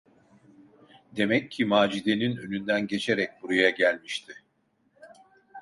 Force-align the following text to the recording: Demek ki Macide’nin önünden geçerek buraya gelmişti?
Demek 1.15 1.51
ki 1.51 1.65
Macide’nin 1.65 2.35
önünden 2.35 2.87
geçerek 2.87 3.29
buraya 3.41 3.69
gelmişti? 3.69 4.33